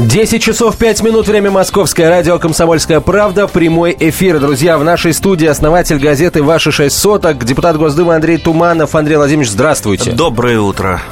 [0.00, 4.40] 10 часов 5 минут, время московское, радио «Комсомольская правда», прямой эфир.
[4.40, 8.94] Друзья, в нашей студии основатель газеты «Ваши шесть соток», депутат Госдумы Андрей Туманов.
[8.94, 10.12] Андрей Владимирович, здравствуйте.
[10.12, 11.02] Доброе утро.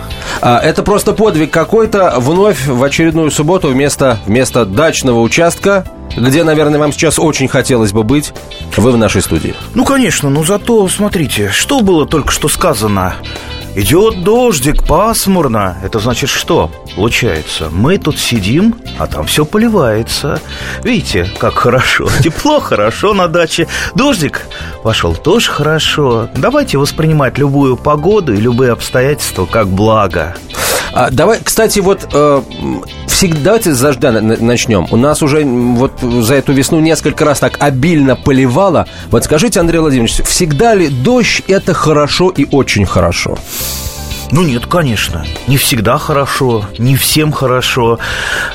[0.40, 2.14] А, это просто подвиг какой-то.
[2.16, 5.84] Вновь в очередную субботу вместо, вместо дачного участка
[6.16, 8.32] где, наверное, вам сейчас очень хотелось бы быть,
[8.76, 9.54] вы в нашей студии.
[9.74, 13.14] Ну, конечно, но зато, смотрите, что было только что сказано.
[13.78, 15.76] Идет дождик, пасмурно.
[15.84, 16.68] Это значит что?
[16.96, 20.40] Получается, мы тут сидим, а там все поливается.
[20.82, 22.08] Видите, как хорошо.
[22.20, 23.68] Тепло, хорошо на даче.
[23.94, 24.42] Дождик
[24.82, 26.28] пошел, тоже хорошо.
[26.34, 30.34] Давайте воспринимать любую погоду и любые обстоятельства как благо.
[30.92, 32.42] А, давай, кстати, вот э,
[33.06, 34.88] всегда, давайте с дождя начнем.
[34.90, 38.88] У нас уже вот за эту весну несколько раз так обильно поливало.
[39.10, 43.38] Вот скажите, Андрей Владимирович, всегда ли дождь это хорошо и очень хорошо?
[44.30, 45.24] Ну нет, конечно.
[45.46, 47.98] Не всегда хорошо, не всем хорошо.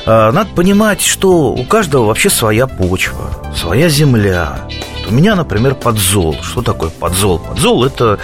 [0.06, 4.60] А, надо понимать, что у каждого вообще своя почва, своя земля.
[5.08, 6.36] У меня, например, подзол.
[6.42, 7.38] Что такое подзол?
[7.38, 8.18] Подзол– это,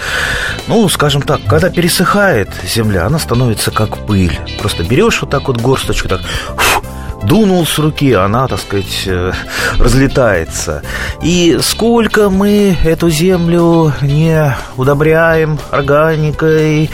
[0.67, 4.39] ну, скажем так, когда пересыхает земля, она становится как пыль.
[4.59, 6.80] Просто берешь вот так вот горсточку, так фу,
[7.23, 9.31] дунул с руки, она, так сказать, э,
[9.77, 10.81] разлетается.
[11.21, 16.89] И сколько мы эту землю не удобряем органикой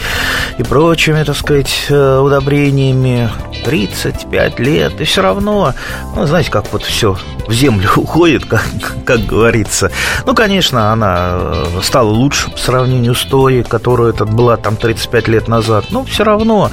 [0.57, 3.29] и прочими, так сказать, э, удобрениями,
[3.63, 5.73] 35 лет, и все равно,
[6.15, 8.65] ну, знаете, как вот все в землю уходит, как,
[9.05, 9.91] как говорится.
[10.25, 15.27] Ну, конечно, она э, стала лучше по сравнению с той, которая это была там 35
[15.27, 16.71] лет назад, но все равно,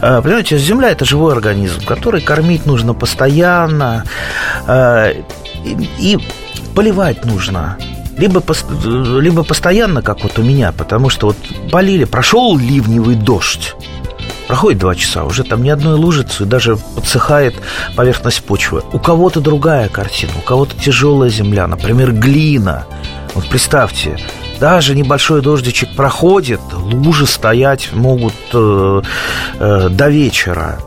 [0.00, 4.04] понимаете, земля– это живой организм, который кормить нужно постоянно,
[4.66, 5.22] э,
[5.64, 6.18] и
[6.74, 7.78] поливать нужно.
[8.16, 8.42] Либо,
[8.84, 11.36] либо постоянно, как вот у меня, потому что вот
[11.70, 13.74] полили, прошел ливневый дождь,
[14.46, 17.54] проходит два часа, уже там ни одной лужицы, даже подсыхает
[17.96, 18.82] поверхность почвы.
[18.92, 22.84] У кого-то другая картина, у кого-то тяжелая земля, например, глина.
[23.34, 24.18] Вот представьте,
[24.60, 29.02] даже небольшой дождичек проходит, лужи стоять могут э,
[29.58, 30.78] э, до вечера.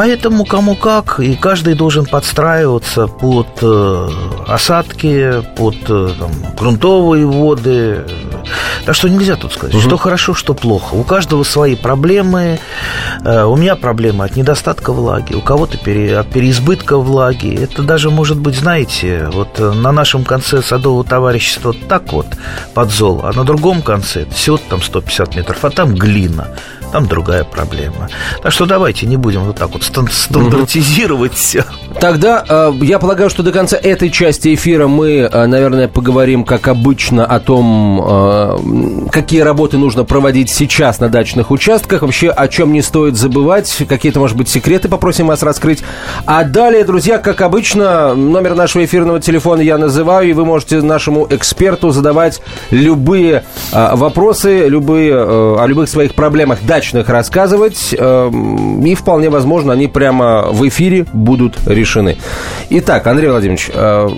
[0.00, 4.08] Поэтому кому как, и каждый должен подстраиваться под э,
[4.46, 8.06] осадки, под э, там, грунтовые воды.
[8.84, 9.82] Так что нельзя тут сказать, угу.
[9.82, 10.94] что хорошо, что плохо.
[10.94, 12.58] У каждого свои проблемы.
[13.24, 17.54] Э, у меня проблема от недостатка влаги, у кого-то пере, от переизбытка влаги.
[17.62, 22.26] Это даже может быть, знаете, вот на нашем конце садового товарищества так вот
[22.74, 26.48] подзол, а на другом конце всего там 150 метров, а там глина
[26.90, 28.08] там другая проблема.
[28.42, 31.64] Так что давайте не будем вот так вот стандартизировать все.
[31.98, 36.68] Тогда э, я полагаю, что до конца этой части эфира мы, э, наверное, поговорим, как
[36.68, 42.72] обычно, о том, э, какие работы нужно проводить сейчас на дачных участках, вообще о чем
[42.72, 45.82] не стоит забывать, какие-то, может быть, секреты попросим вас раскрыть.
[46.26, 51.26] А далее, друзья, как обычно, номер нашего эфирного телефона я называю, и вы можете нашему
[51.28, 52.40] эксперту задавать
[52.70, 58.30] любые вопросы, любые, о любых своих проблемах дачных рассказывать, э,
[58.84, 61.79] и вполне возможно, они прямо в эфире будут решены.
[62.70, 64.08] Итак, Андрей Владимирович, э,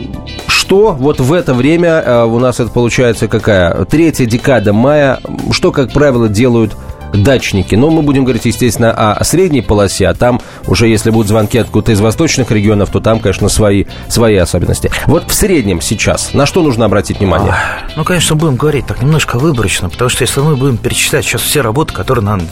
[0.46, 3.84] что вот в это время э, у нас это получается какая?
[3.84, 5.20] Третья декада мая.
[5.50, 6.76] Что, как правило, делают
[7.12, 7.74] дачники.
[7.74, 11.92] Но мы будем говорить, естественно, о средней полосе, а там уже, если будут звонки откуда-то
[11.92, 14.90] из восточных регионов, то там, конечно, свои, свои особенности.
[15.06, 17.52] Вот в среднем сейчас на что нужно обратить внимание?
[17.52, 21.42] А, ну, конечно, будем говорить так немножко выборочно, потому что если мы будем перечислять сейчас
[21.42, 22.44] все работы, которые надо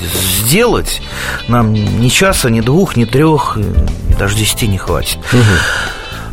[0.45, 1.03] сделать,
[1.49, 3.59] нам ни часа, ни двух, ни трех,
[4.19, 5.19] даже десяти не хватит.
[5.33, 5.41] Угу.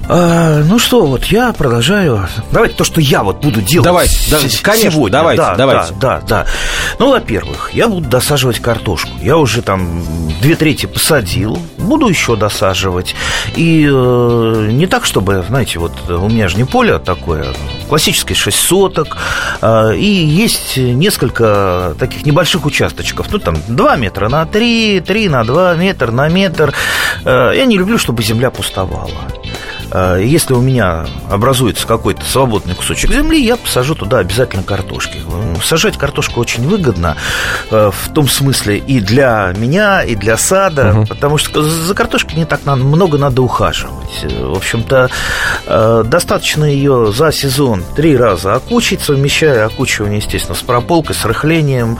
[0.09, 2.28] А, ну что, вот я продолжаю.
[2.51, 3.85] Давайте то, что я вот буду делать.
[3.85, 5.12] Давайте, да, конечно, сегодня.
[5.12, 5.94] давайте, да, давайте.
[5.95, 6.45] Да, да, да.
[6.97, 9.12] Ну, во-первых, я буду досаживать картошку.
[9.22, 10.01] Я уже там
[10.41, 13.16] две трети посадил, буду еще досаживать.
[13.56, 17.47] И э, не так, чтобы, знаете, вот у меня же не поле такое,
[17.89, 19.18] классический 6 соток.
[19.62, 23.27] Э, и есть несколько таких небольших участочков.
[23.31, 26.74] Ну, там 2 метра на 3, 3 на 2, метр на метр.
[27.25, 29.12] Э, я не люблю, чтобы земля пустовала.
[29.92, 35.22] Э, если у меня образуется какой-то свободный кусочек земли, я посажу туда обязательно картошки.
[35.63, 37.16] Сажать картошку очень выгодно,
[37.72, 41.06] э, в том смысле и для меня, и для сада, угу.
[41.07, 44.25] потому что за картошкой не так надо, много надо ухаживать.
[44.39, 45.10] В общем-то,
[45.66, 51.98] э, достаточно ее за сезон три раза окучить, совмещая окучивание, естественно, с прополкой, с рыхлением,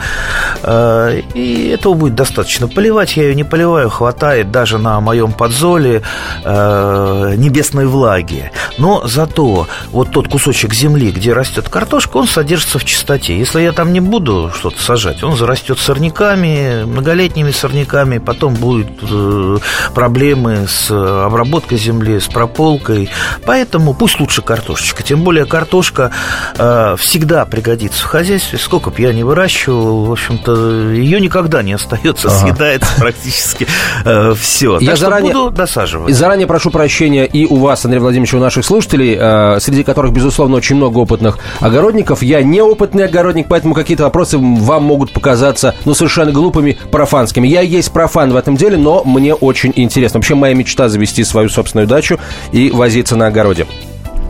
[0.66, 2.68] и этого будет достаточно.
[2.68, 6.02] Поливать я ее не поливаю, хватает даже на моем подзоле
[6.44, 8.50] небесно местной влаги.
[8.78, 13.38] Но зато вот тот кусочек земли, где растет картошка, он содержится в чистоте.
[13.38, 19.58] Если я там не буду что-то сажать, он зарастет сорняками, многолетними сорняками, потом будут э,
[19.94, 23.10] проблемы с обработкой земли, с прополкой.
[23.44, 25.02] Поэтому пусть лучше картошечка.
[25.02, 26.10] Тем более картошка
[26.56, 28.58] э, всегда пригодится в хозяйстве.
[28.58, 32.38] Сколько бы я ни выращивал, в общем-то, ее никогда не остается, ага.
[32.38, 33.66] съедается практически
[34.04, 34.78] э, все.
[34.78, 36.14] Я так заранее, буду досаживать.
[36.14, 40.56] Заранее прошу прощения и у вас, Андрей Владимирович, у наших слушателей, э, среди которых, безусловно,
[40.56, 42.22] очень много опытных огородников.
[42.22, 47.46] Я неопытный огородник, поэтому какие-то вопросы вам могут показаться, ну, совершенно глупыми, профанскими.
[47.48, 50.18] Я есть профан в этом деле, но мне очень интересно.
[50.18, 52.18] Вообще, моя мечта завести свою собственную дачу
[52.52, 53.66] и возиться на огороде.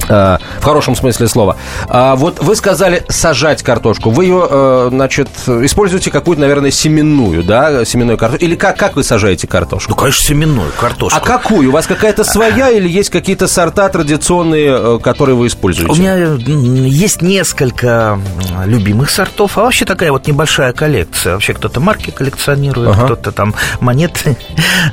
[0.08, 1.56] Э, в хорошем смысле слова.
[1.88, 4.10] А вот вы сказали сажать картошку.
[4.10, 8.44] Вы ее, э, значит, используете какую-то, наверное, семенную, да, семенную картошку?
[8.44, 9.90] Или как, как вы сажаете картошку?
[9.90, 11.18] Ну, конечно, семенную картошку.
[11.18, 11.68] А какую?
[11.68, 15.92] У вас какая-то своя или есть какие-то сорта традиционные, э, которые вы используете?
[15.92, 18.18] У меня есть несколько
[18.64, 21.34] любимых сортов, а вообще такая вот небольшая коллекция.
[21.34, 23.04] Вообще кто-то марки коллекционирует, ага.
[23.04, 24.36] кто-то там монеты.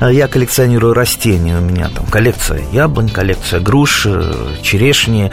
[0.00, 1.56] Я коллекционирую растения.
[1.56, 4.06] У меня там коллекция яблонь, коллекция груш,
[4.62, 5.30] черешни вишни,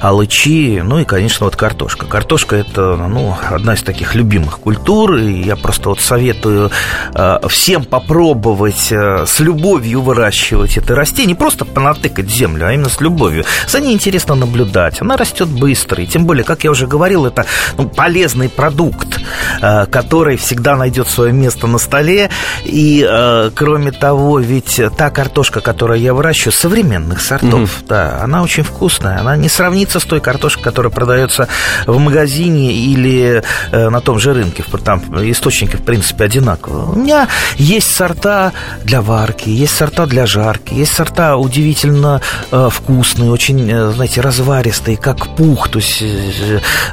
[0.00, 2.06] алычи, ну и, конечно, вот картошка.
[2.06, 6.70] Картошка– это, ну, одна из таких любимых культур, и я просто вот советую
[7.14, 12.88] э, всем попробовать э, с любовью выращивать это растение, не просто понатыкать землю, а именно
[12.88, 13.44] с любовью.
[13.66, 17.46] За ней интересно наблюдать, она растет быстро, и тем более, как я уже говорил, это
[17.78, 19.18] ну, полезный продукт,
[19.62, 22.30] э, который всегда найдет свое место на столе,
[22.64, 23.06] и,
[23.54, 27.86] кроме того, ведь та картошка, которую я выращиваю, современных сортов, mm-hmm.
[27.88, 29.20] да, она очень вкусная, вкусная.
[29.20, 31.48] Она не сравнится с той картошкой, которая продается
[31.86, 33.42] в магазине или
[33.72, 34.64] э, на том же рынке.
[34.84, 35.00] Там
[35.30, 36.84] источники, в принципе, одинаковые.
[36.84, 38.52] У меня есть сорта
[38.84, 42.20] для варки, есть сорта для жарки, есть сорта удивительно
[42.50, 45.68] э, вкусные, очень, э, знаете, разваристые, как пух.
[45.68, 46.02] То есть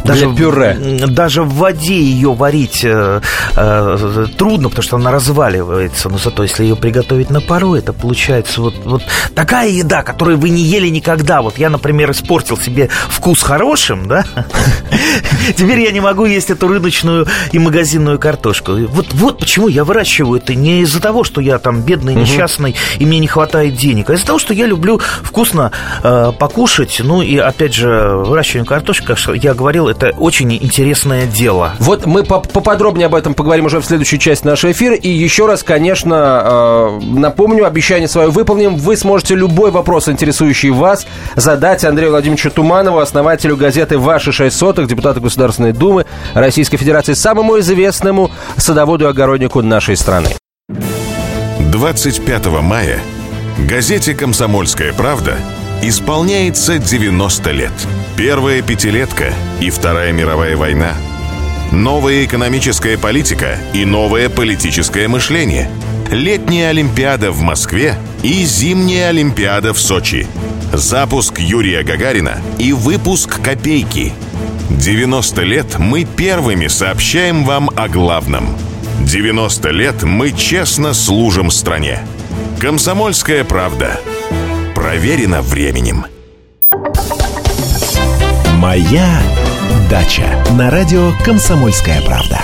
[0.03, 0.77] даже, для пюре.
[1.07, 2.85] даже в воде ее варить
[4.37, 6.09] трудно, потому что она разваливается.
[6.09, 9.03] Но зато если ее приготовить на пару, это получается вот, вот
[9.35, 11.41] такая еда, которую вы не ели никогда.
[11.41, 14.25] Вот я, например, например, испортил себе вкус хорошим, да,
[15.55, 18.73] теперь я не могу есть эту рыночную и магазинную картошку.
[18.87, 23.05] Вот, вот почему я выращиваю это не из-за того, что я там бедный, несчастный, и
[23.05, 25.71] мне не хватает денег, а из-за того, что я люблю вкусно
[26.03, 27.01] э, покушать.
[27.03, 31.73] Ну и, опять же, выращивание картошки, как я говорил, это очень интересное дело.
[31.79, 34.95] Вот мы поподробнее об этом поговорим уже в следующей части нашего эфира.
[34.95, 38.75] И еще раз, конечно, э, напомню, обещание свое выполним.
[38.75, 41.05] Вы сможете любой вопрос, интересующий вас,
[41.35, 47.59] задать Андрею Владимировичу Туманову, основателю газеты «Ваши шесть соток», депутату Государственной Думы Российской Федерации, самому
[47.59, 50.29] известному садоводу и огороднику нашей страны.
[51.59, 52.99] 25 мая
[53.67, 55.35] газете «Комсомольская правда»
[55.81, 57.71] исполняется 90 лет.
[58.15, 60.93] Первая пятилетка и Вторая мировая война.
[61.71, 65.69] Новая экономическая политика и новое политическое мышление.
[66.11, 70.27] Летняя Олимпиада в Москве и зимняя Олимпиада в Сочи–
[70.73, 74.13] запуск Юрия Гагарина и выпуск «Копейки».
[74.69, 78.57] 90 лет мы первыми сообщаем вам о главном.
[79.01, 81.99] 90 лет мы честно служим стране.
[82.59, 83.99] Комсомольская правда.
[84.73, 86.05] Проверено временем.
[88.57, 89.21] Моя
[89.89, 90.43] дача.
[90.57, 92.41] На радио «Комсомольская правда».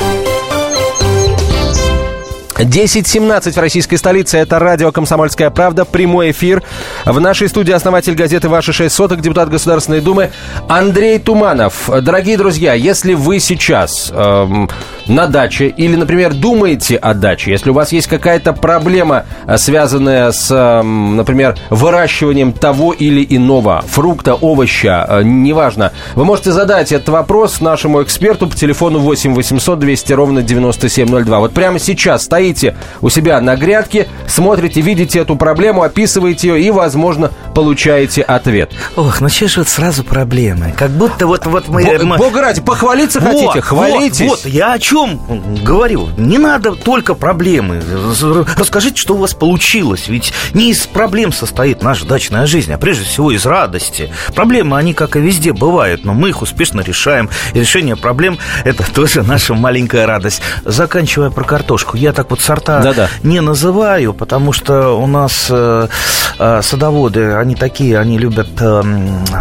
[2.60, 4.38] 10.17 в российской столице.
[4.38, 5.86] Это радио «Комсомольская правда».
[5.86, 6.62] Прямой эфир.
[7.06, 10.32] В нашей студии основатель газеты «Ваши шесть соток», депутат Государственной Думы
[10.68, 11.90] Андрей Туманов.
[12.02, 14.70] Дорогие друзья, если вы сейчас эм,
[15.08, 20.32] на даче или, например, думаете о даче, если у вас есть какая-то проблема, э, связанная
[20.32, 27.08] с, эм, например, выращиванием того или иного фрукта, овоща, э, неважно, вы можете задать этот
[27.08, 31.40] вопрос нашему эксперту по телефону 8 800 200 ровно 9702.
[31.40, 36.62] Вот прямо сейчас стоит стоите у себя на грядке, смотрите, видите эту проблему, описываете ее
[36.62, 38.72] и, возможно, получаете ответ.
[38.96, 40.74] Ох, ну что же вот сразу проблемы?
[40.78, 42.00] Как будто вот, вот мы...
[42.04, 42.18] Мы...
[42.18, 43.62] Бога ради, похвалиться вот, хотите?
[43.62, 44.22] Хвалитесь.
[44.22, 45.20] Вот, вот, я о чем
[45.64, 46.10] говорю.
[46.18, 47.84] Не надо только проблемы.
[48.58, 50.08] Расскажите, что у вас получилось.
[50.08, 54.12] Ведь не из проблем состоит наша дачная жизнь, а прежде всего из радости.
[54.34, 57.30] Проблемы, они, как и везде, бывают, но мы их успешно решаем.
[57.54, 60.42] И решение проблем– это тоже наша маленькая радость.
[60.66, 63.10] Заканчивая про картошку, я так вот вот сорта Да-да.
[63.24, 65.88] не называю, потому что у нас э,
[66.40, 68.84] э, садоводы, они такие, они любят, э,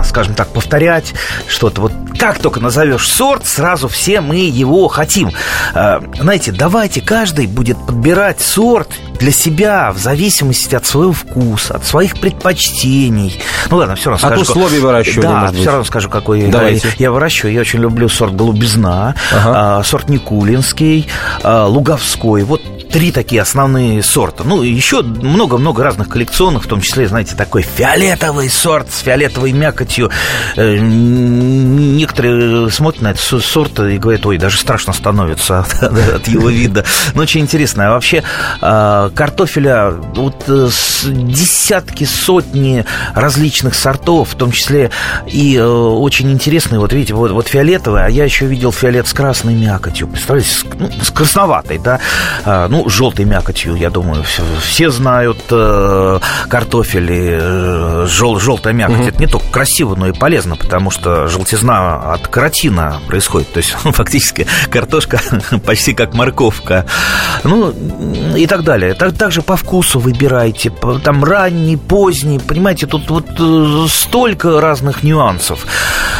[0.04, 1.14] скажем так, повторять
[1.46, 1.82] что-то.
[1.82, 5.30] Вот как только назовешь сорт, сразу все мы его хотим.
[5.74, 11.84] Э, знаете, давайте каждый будет подбирать сорт для себя в зависимости от своего вкуса, от
[11.84, 13.40] своих предпочтений.
[13.70, 14.42] Ну ладно, все равно скажу.
[14.42, 16.88] От условий выращивания, Да, все равно скажу, какой Давайте.
[16.98, 17.54] я выращиваю.
[17.54, 19.82] Я очень люблю сорт голубизна, ага.
[19.84, 21.08] сорт Никулинский,
[21.44, 22.44] Луговской.
[22.44, 24.44] Вот три такие основные сорта.
[24.44, 30.10] Ну, еще много-много разных коллекционных, в том числе, знаете, такой фиолетовый сорт с фиолетовой мякотью.
[30.56, 36.48] Э, некоторые смотрят на этот сорт и говорят, ой, даже страшно становится от, от его
[36.48, 36.84] вида.
[37.14, 37.88] Но очень интересно.
[37.88, 38.22] А вообще
[38.60, 40.68] а, картофеля вот э,
[41.06, 42.84] десятки, сотни
[43.14, 44.90] различных сортов, в том числе
[45.26, 49.12] и э, очень интересные, вот видите, вот, вот фиолетовый, а я еще видел фиолет с
[49.12, 50.08] красной мякотью.
[50.08, 52.00] Представляете, с, ну, с красноватой, да?
[52.44, 59.00] А, ну, желтой мякотью, я думаю, все, все знают э, картофель и жел, желтая мякоть.
[59.00, 59.08] Угу.
[59.08, 63.52] Это не только красиво, но и полезно, потому что желтизна от каротина происходит.
[63.52, 65.20] То есть, фактически, картошка
[65.64, 66.86] почти как морковка.
[67.44, 67.74] Ну,
[68.36, 68.94] и так далее.
[68.98, 70.72] Так, также по вкусу выбирайте.
[71.02, 72.38] Там ранний, поздний.
[72.38, 75.66] Понимаете, тут вот э, столько разных нюансов.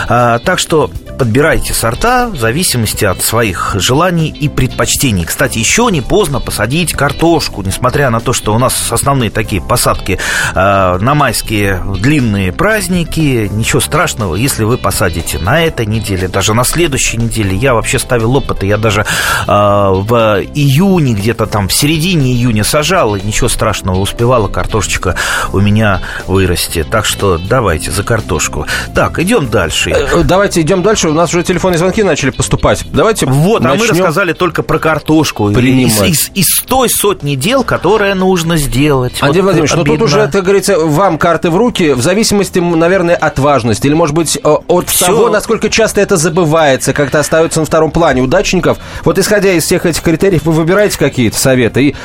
[0.08, 5.25] А, так что подбирайте сорта в зависимости от своих желаний и предпочтений.
[5.25, 10.19] Кстати, еще не поздно посадить картошку, несмотря на то, что у нас основные такие посадки
[10.55, 13.51] э, на майские длинные праздники.
[13.53, 17.57] Ничего страшного, если вы посадите на этой неделе, даже на следующей неделе.
[17.57, 19.05] Я вообще ставил опыты, я даже э,
[19.47, 25.17] в июне, где-то там в середине июня сажал, и ничего страшного, успевала картошечка
[25.53, 26.85] у меня вырасти.
[26.89, 28.67] Так что давайте за картошку.
[28.95, 29.91] Так, идем дальше.
[29.91, 32.85] Э, давайте идем дальше у нас уже телефонные звонки начали поступать.
[32.93, 33.81] Давайте Вот, начнем...
[33.81, 35.50] а мы рассказали только про картошку.
[35.53, 36.09] Принимать.
[36.09, 39.15] Из, из, из той сотни дел, которые нужно сделать.
[39.21, 43.17] Андрей вот Владимирович, ну тут уже, как говорится, вам карты в руки, в зависимости, наверное,
[43.17, 43.87] от важности.
[43.87, 45.07] Или, может быть, от Все.
[45.07, 48.79] того, насколько часто это забывается, как-то остается на втором плане удачников.
[49.05, 51.97] Вот исходя из всех этих критериев, вы выбираете какие-то советы и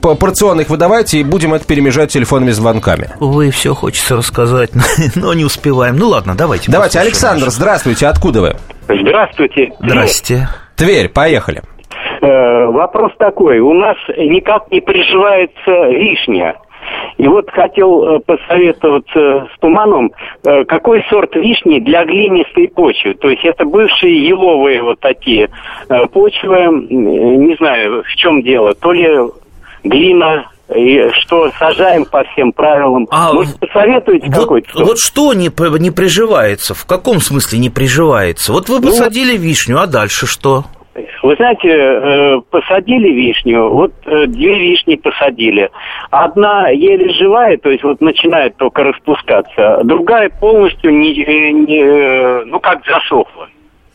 [0.00, 3.10] порционно их выдавайте, и будем это перемежать телефонными звонками.
[3.20, 4.70] Вы все хочется рассказать,
[5.14, 5.96] но не успеваем.
[5.96, 6.70] Ну ладно, давайте.
[6.70, 9.00] Давайте, Александр, здравствуйте, откуда Откуда вы?
[9.00, 9.72] Здравствуйте.
[9.80, 10.48] Здрасте.
[10.76, 11.62] Тверь, поехали.
[12.20, 13.60] Э, вопрос такой.
[13.60, 16.56] У нас никак не приживается вишня.
[17.16, 20.12] И вот хотел э, посоветоваться с Туманом,
[20.44, 23.14] э, какой сорт вишни для глинистой почвы?
[23.14, 25.48] То есть это бывшие еловые вот такие
[25.88, 26.58] э, почвы,
[26.90, 29.08] не знаю, в чем дело, то ли
[29.82, 33.06] глина, и что сажаем по всем правилам.
[33.10, 34.72] А, Может, посоветуете вот, какой-то?
[34.72, 34.88] Сорт?
[34.88, 36.74] Вот что не, не приживается?
[36.74, 38.52] В каком смысле не приживается?
[38.52, 40.64] Вот вы ну, посадили вишню, а дальше что?
[41.22, 45.70] Вы знаете, э, посадили вишню, вот э, две вишни посадили.
[46.10, 51.14] Одна еле живая, то есть вот начинает только распускаться, другая полностью не,
[51.52, 53.48] не ну как засохла.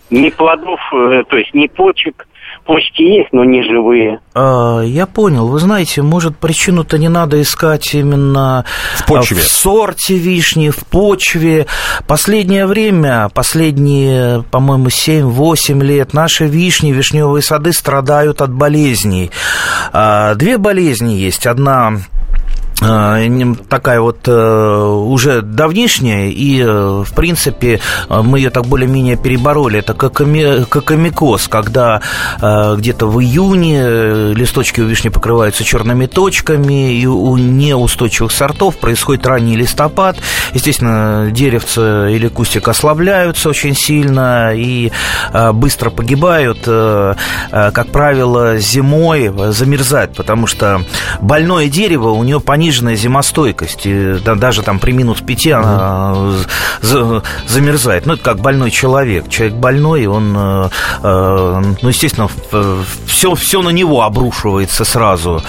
[0.09, 2.27] Ни плодов, э, то есть ни почек,
[2.65, 4.19] почки есть, но не живые.
[4.33, 5.47] А, я понял.
[5.47, 8.65] Вы знаете, может, причину-то не надо искать именно
[8.95, 9.37] в, почве.
[9.37, 11.67] в сорте вишни, в почве.
[12.07, 19.31] Последнее время, последние, по-моему, 7-8 лет наши вишни, вишневые сады страдают от болезней.
[19.93, 21.47] А, две болезни есть.
[21.47, 21.93] Одна
[22.81, 29.79] такая вот э, уже давнишняя, и, э, в принципе, мы ее так более-менее перебороли.
[29.79, 32.01] Это кокомикоз, когда
[32.41, 39.27] э, где-то в июне листочки у вишни покрываются черными точками, и у неустойчивых сортов происходит
[39.27, 40.17] ранний листопад.
[40.53, 44.91] Естественно, деревца или кустик ослабляются очень сильно и
[45.53, 46.63] быстро погибают.
[46.63, 50.81] Как правило, зимой замерзают, потому что
[51.21, 53.81] больное дерево, у него пониженное пониженная зимостойкость.
[53.85, 56.15] И, да, даже там при минус 5 она
[56.81, 58.05] за, замерзает.
[58.05, 59.27] Ну, это как больной человек.
[59.29, 60.69] Человек больной, он, э,
[61.03, 62.29] э, ну, естественно,
[63.05, 65.41] все, все на него обрушивается сразу.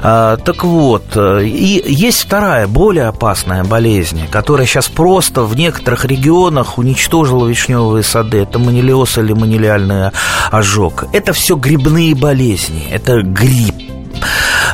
[0.00, 7.46] Так вот, и есть вторая, более опасная болезнь, которая сейчас просто в некоторых регионах уничтожила
[7.46, 8.38] вишневые сады.
[8.38, 10.10] Это манилиоз или манилиальный
[10.50, 11.04] ожог.
[11.12, 12.88] Это все грибные болезни.
[12.90, 13.92] Это грипп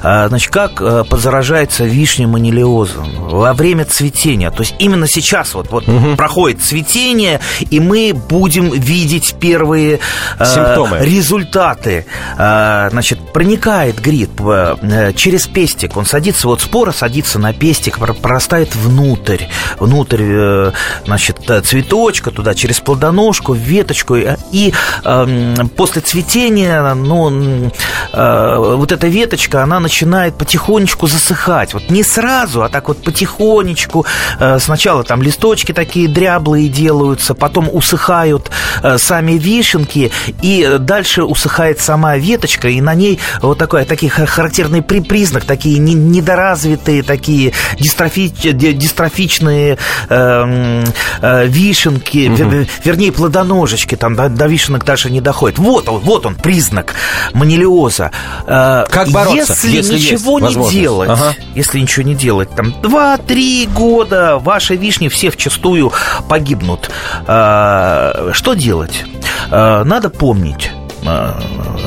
[0.02, 4.50] значит, как э, подзаражается вишня манилиозом во время цветения.
[4.50, 6.16] То есть именно сейчас вот, вот угу.
[6.16, 7.40] проходит цветение,
[7.70, 10.00] и мы будем видеть первые
[10.38, 10.98] э, Симптомы.
[11.00, 12.06] результаты.
[12.36, 15.96] А, значит, проникает гриб э, через пестик.
[15.96, 19.44] Он садится, вот спора садится на пестик, прорастает внутрь.
[19.78, 20.70] Внутрь,
[21.04, 24.16] значит, цветочка, туда через плодоножку, веточку.
[24.52, 24.72] И
[25.04, 27.70] эм, после цветения, ну,
[28.12, 29.27] вот эта веточка,
[29.62, 31.74] она начинает потихонечку засыхать.
[31.74, 34.06] Вот не сразу, а так вот потихонечку.
[34.38, 38.50] Э, сначала там листочки такие дряблые делаются, потом усыхают
[38.82, 40.10] э, сами вишенки,
[40.42, 47.02] и дальше усыхает сама веточка, и на ней вот такой, такие характерный признак, такие недоразвитые,
[47.02, 50.84] такие дистрофи, дистрофичные э,
[51.22, 52.66] э, вишенки, угу.
[52.84, 55.58] вернее, плодоножечки, там до, до вишенок даже не доходит.
[55.58, 56.94] Вот он, вот он, признак
[57.32, 58.10] манилиоза.
[58.46, 61.34] Э, как бороться, если, если ничего не делать, ага.
[61.54, 65.92] если ничего не делать, там 2-3 года ваши вишни все вчастую
[66.28, 66.90] погибнут.
[67.26, 69.04] Э, что делать?
[69.50, 70.70] Э, надо помнить,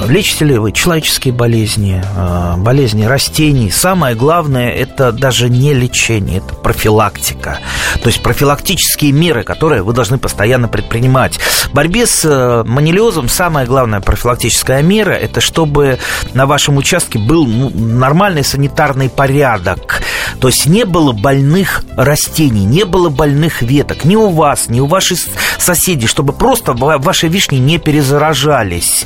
[0.08, 3.70] лечите ли вы человеческие болезни, э, болезни растений.
[3.72, 7.60] Самое главное, это даже не лечение, это профилактика.
[8.02, 11.38] То есть профилактические меры, которые вы должны постоянно предпринимать.
[11.38, 16.00] В борьбе с э, манилиозом самая главная профилактическая мера, это чтобы
[16.34, 20.02] на вашем участке был ну, нормальный санитарный порядок.
[20.40, 24.88] То есть не было больных растений, не было больных веток ни у вас, ни у
[24.88, 25.20] ваших
[25.58, 29.01] соседей, чтобы просто ваши вишни не перезаражались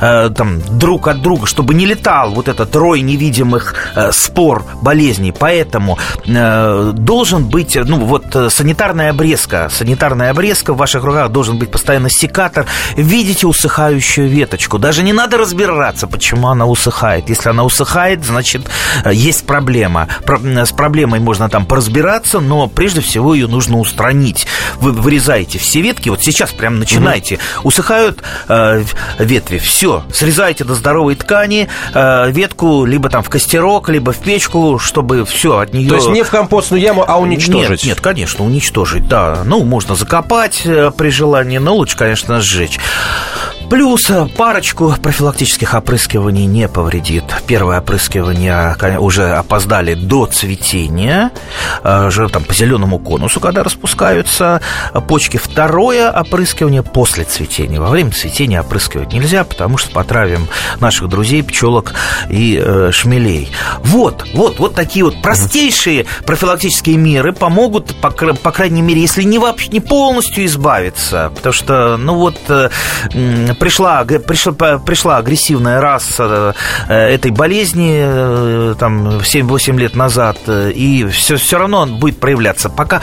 [0.00, 5.32] э, там, друг от друга, чтобы не летал вот этот рой невидимых э, спор болезней.
[5.32, 9.68] Поэтому э, должен быть, ну, вот санитарная обрезка.
[9.70, 12.66] Санитарная обрезка в ваших руках должен быть постоянно секатор.
[12.96, 14.78] Видите усыхающую веточку.
[14.78, 17.28] Даже не надо разбираться, почему она усыхает.
[17.28, 18.62] Если она усыхает, значит,
[19.10, 20.08] есть проблема.
[20.24, 24.46] Про, с проблемой можно там поразбираться, но прежде всего ее нужно устранить.
[24.76, 27.36] Вы вырезаете все ветки, вот сейчас прям начинайте.
[27.36, 27.68] Угу.
[27.68, 28.84] Усыхают э,
[29.24, 29.58] ветви.
[29.58, 35.24] Все, срезайте до здоровой ткани э, ветку либо там в костерок, либо в печку, чтобы
[35.24, 35.88] все от нее...
[35.88, 37.84] То есть не в компостную яму, а уничтожить?
[37.84, 39.42] Нет, нет, конечно, уничтожить, да.
[39.44, 42.78] Ну, можно закопать э, при желании, но лучше, конечно, сжечь.
[43.70, 47.24] Плюс э, парочку профилактических опрыскиваний не повредит.
[47.46, 51.30] Первое опрыскивание уже опоздали до цветения,
[51.82, 54.60] э, уже там по зеленому конусу, когда распускаются
[55.08, 55.38] почки.
[55.38, 57.80] Второе опрыскивание после цветения.
[57.80, 60.48] Во время цветения опрыскивать нельзя, потому что потравим
[60.80, 61.94] наших друзей, пчелок
[62.28, 63.50] и э, шмелей.
[63.78, 69.38] Вот, вот, вот такие вот простейшие профилактические меры помогут, по, по крайней мере, если не
[69.38, 72.68] вообще не полностью избавиться, потому что, ну вот, э,
[73.58, 76.54] пришла, пришла, пришла агрессивная раса
[76.88, 82.20] э, этой болезни э, там 7-8 лет назад, э, и все, все равно он будет
[82.20, 82.68] проявляться.
[82.68, 83.02] Пока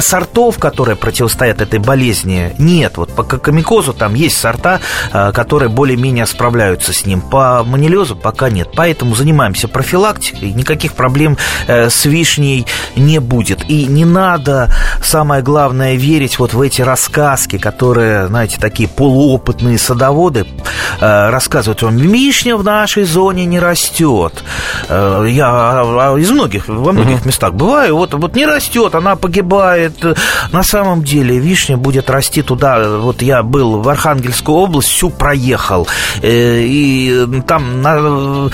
[0.00, 2.96] сортов, которые противостоят этой болезни, нет.
[2.96, 4.80] Вот по комикозу там есть сорта,
[5.12, 7.20] которые более-менее справляются с ним.
[7.20, 8.70] По манилезу пока нет.
[8.74, 13.68] Поэтому занимаемся профилактикой, никаких проблем с вишней не будет.
[13.68, 14.72] И не надо,
[15.02, 20.46] самое главное, верить вот в эти рассказки, которые, знаете, такие полуопытные садоводы
[21.00, 24.42] э, рассказывают вам, вишня в нашей зоне не растет.
[24.88, 27.26] Э, я а, из многих, во многих uh-huh.
[27.26, 29.92] местах бываю, вот, вот не растет, она погибает.
[30.52, 32.88] На самом деле вишня будет расти туда.
[32.98, 35.86] Вот я был в Архангельскую область, всю проехал.
[36.22, 38.50] Э, и там на,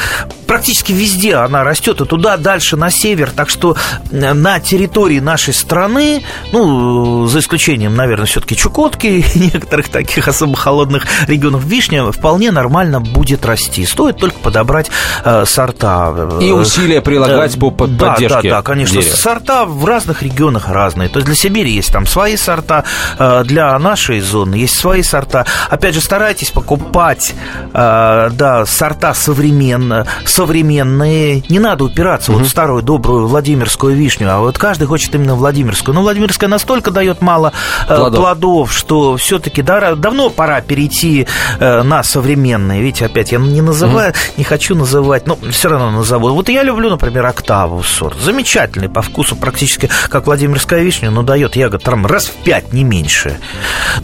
[0.48, 3.30] практически везде она растет, и туда дальше на север.
[3.30, 3.76] Так что
[4.10, 11.06] на территории нашей страны, ну, за исключением, наверное, все-таки Чукотки и некоторых таких особо холодных
[11.28, 13.84] регионов вишня вполне нормально будет расти.
[13.86, 14.90] Стоит только подобрать
[15.24, 16.28] э, сорта.
[16.40, 18.28] И усилия прилагать э, по поддержке.
[18.28, 19.00] Да, да, да, конечно.
[19.00, 19.14] Дерева.
[19.14, 21.10] Сорта в разных регионах разные.
[21.10, 22.84] То есть для Сибири есть там свои сорта,
[23.18, 25.44] э, для нашей зоны есть свои сорта.
[25.68, 27.34] Опять же, старайтесь покупать
[27.74, 30.06] э, да, сорта современные,
[30.38, 31.42] современные.
[31.48, 32.38] Не надо упираться угу.
[32.38, 35.96] вот в старую добрую Владимирскую вишню, а вот каждый хочет именно Владимирскую.
[35.96, 37.52] Но Владимирская настолько дает мало
[37.88, 38.20] э, плодов.
[38.20, 41.26] плодов, что все-таки да, давно пора перейти
[41.58, 42.80] э, на современные.
[42.80, 44.34] Видите, опять я не называю, mm-hmm.
[44.36, 46.28] не хочу называть, но все равно назову.
[46.28, 48.16] Вот я люблю, например, октаву сорт.
[48.20, 52.84] Замечательный по вкусу, практически как Владимирская вишня, но дает ягод там раз в пять, не
[52.84, 53.38] меньше.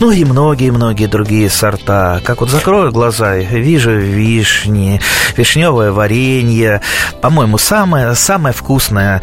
[0.00, 2.20] Ну и многие-многие другие сорта.
[2.24, 5.00] Как вот закрою глаза, вижу вишни,
[5.36, 6.23] вишневое варенье.
[7.20, 9.22] По-моему, самое, самое вкусное,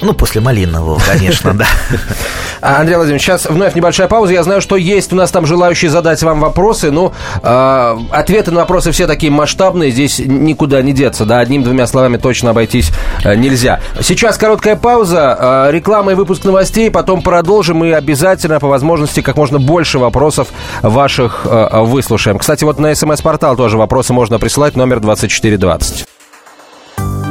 [0.00, 1.66] ну, после малинового, конечно, да.
[2.60, 4.32] Андрей Владимирович, сейчас вновь небольшая пауза.
[4.32, 8.60] Я знаю, что есть у нас там желающие задать вам вопросы, но э, ответы на
[8.60, 12.90] вопросы все такие масштабные, здесь никуда не деться, да, одним-двумя словами точно обойтись
[13.24, 13.80] э, нельзя.
[14.00, 19.36] Сейчас короткая пауза, э, реклама и выпуск новостей, потом продолжим и обязательно по возможности как
[19.36, 20.48] можно больше вопросов
[20.82, 22.38] ваших э, выслушаем.
[22.38, 26.13] Кстати, вот на смс-портал тоже вопросы можно присылать, номер 2420.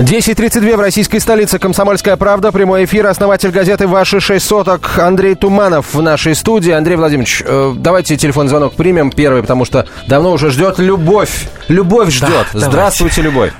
[0.00, 1.58] 10.32 в российской столице.
[1.58, 2.52] Комсомольская правда.
[2.52, 3.06] Прямой эфир.
[3.06, 6.72] Основатель газеты «Ваши шесть соток» Андрей Туманов в нашей студии.
[6.72, 11.48] Андрей Владимирович, э, давайте телефонный звонок примем первый, потому что давно уже ждет любовь.
[11.68, 12.46] Любовь ждет.
[12.54, 13.52] Да, Здравствуйте, Любовь.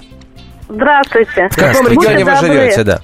[0.71, 1.49] Здравствуйте.
[1.51, 3.01] В каком регионе вы живете, да?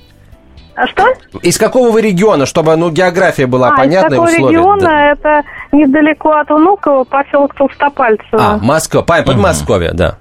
[0.75, 1.05] А что?
[1.42, 4.57] Из какого вы региона, чтобы ну, география была а, понятна из какого условия?
[4.57, 4.81] региона?
[4.81, 5.12] Да.
[5.12, 8.38] Это недалеко от Внуково, поселок Толстопальцево.
[8.38, 9.96] А, Москва, Подмосковье, угу.
[9.99, 10.18] да.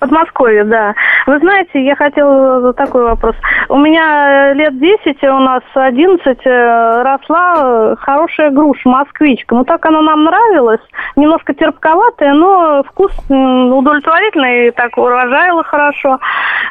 [0.00, 0.94] Подмосковье, да.
[1.26, 3.36] Вы знаете, я хотела такой вопрос.
[3.68, 9.54] У меня лет 10, у нас 11 э, росла э, хорошая груша, москвичка.
[9.54, 10.80] Ну, так она нам нравилась.
[11.16, 16.18] Немножко терпковатая, но вкус удовлетворительный, и так урожаяла хорошо.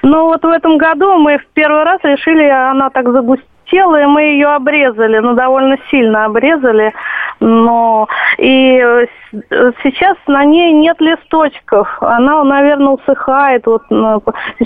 [0.01, 4.21] Но вот в этом году мы в первый раз решили, она так загустила и мы
[4.23, 6.93] ее обрезали, ну, довольно сильно обрезали,
[7.39, 9.07] но и
[9.83, 13.83] сейчас на ней нет листочков, она, наверное, усыхает, вот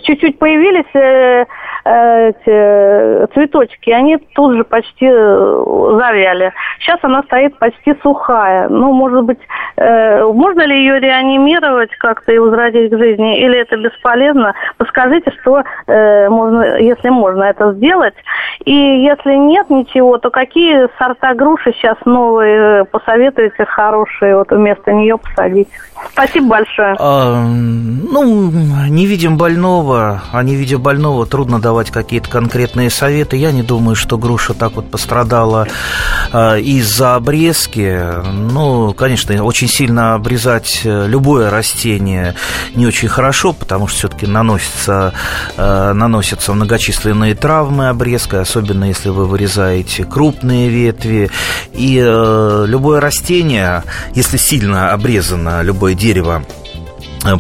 [0.03, 1.45] чуть-чуть появились э,
[1.85, 6.53] эти цветочки, они тут же почти завяли.
[6.79, 8.69] Сейчас она стоит почти сухая.
[8.69, 9.39] Ну, может быть,
[9.75, 14.53] э, можно ли ее реанимировать как-то и возродить к жизни, или это бесполезно?
[14.77, 18.15] Подскажите, что э, можно, если можно это сделать.
[18.65, 25.17] И если нет ничего, то какие сорта груши сейчас новые посоветуете хорошие вот вместо нее
[25.17, 25.69] посадить?
[26.12, 26.95] Спасибо большое.
[26.99, 28.51] А, ну,
[28.89, 33.38] не видим больного, а не видя больного, трудно давать какие-то конкретные советы.
[33.38, 35.67] Я не думаю, что груша так вот пострадала
[36.32, 37.99] а, из-за обрезки.
[38.25, 42.36] Ну, конечно, очень сильно обрезать любое растение
[42.75, 45.13] не очень хорошо, потому что все-таки наносятся,
[45.58, 51.29] а, наносятся многочисленные травмы обрезкой, особенно если вы вырезаете крупные ветви.
[51.73, 53.83] И э, любое растение,
[54.15, 56.45] если сильно обрезано любое дерево,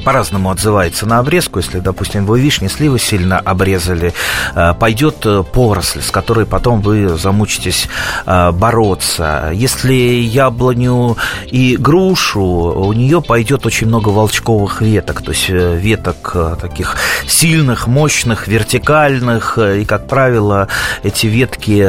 [0.03, 1.59] по-разному отзывается на обрезку.
[1.59, 4.13] Если, допустим, вы вишни, сливы сильно обрезали,
[4.55, 7.87] э, пойдет э, поросль, с которой потом вы замучитесь
[8.25, 9.51] бороться.
[9.53, 11.17] Если яблоню
[11.47, 18.47] и грушу, у нее пойдет очень много волчковых веток, то есть веток таких сильных, мощных,
[18.47, 20.67] вертикальных, и, как правило,
[21.03, 21.81] эти ветки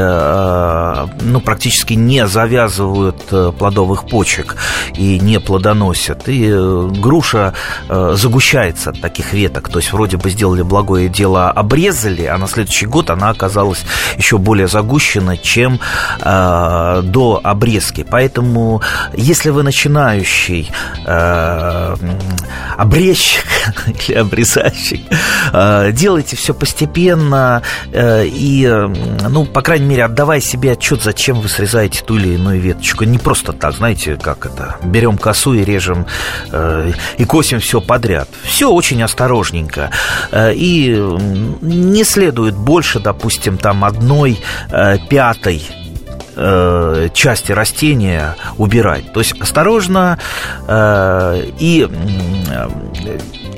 [1.23, 3.23] ну, практически не завязывают
[3.59, 4.57] плодовых почек
[4.97, 6.29] и не плодоносят.
[6.29, 7.55] И груша
[7.87, 9.69] Э, загущается от таких веток.
[9.69, 13.85] То есть вроде бы сделали благое дело, обрезали, а на следующий год она оказалась
[14.17, 15.81] еще более загущена, чем
[16.21, 18.07] э, до обрезки.
[18.09, 18.81] Поэтому,
[19.13, 20.71] если вы начинающий
[21.05, 21.97] э,
[22.79, 23.45] обрезчик
[24.09, 25.03] или обрезальщик,
[25.53, 28.67] э, делайте все постепенно э, и,
[29.29, 33.05] ну, по крайней мере, отдавая себе отчет, зачем вы срезаете ту или иную веточку.
[33.05, 36.07] Не просто так, знаете, как это, берем косу и режем
[36.51, 38.29] э, и косим все все подряд.
[38.45, 39.91] Все очень осторожненько.
[40.31, 40.95] Э, и
[41.61, 44.39] не следует больше, допустим, там одной
[44.71, 45.61] э, пятой
[46.37, 49.13] э, части растения убирать.
[49.13, 50.21] То есть осторожно
[50.69, 51.89] и